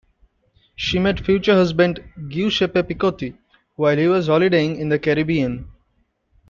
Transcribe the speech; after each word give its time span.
She 0.75 0.97
met 0.97 1.19
future 1.19 1.53
husband, 1.53 2.03
Giuseppe 2.27 2.81
Piccotti, 2.81 3.37
while 3.75 3.97
he 3.97 4.07
was 4.07 4.25
holidaying 4.25 4.77
in 4.77 4.89
the 4.89 4.97
Caribbean. 4.97 5.69